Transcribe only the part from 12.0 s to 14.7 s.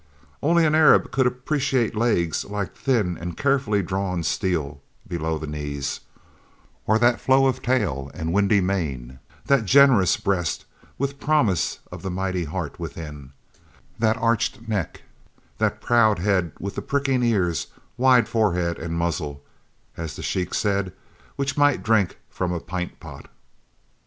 the mighty heart within; that arched